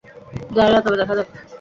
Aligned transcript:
জানি 0.55 0.71
না, 0.73 0.79
তবে 0.85 0.97
দেখা 0.97 1.13
যাক। 1.15 1.27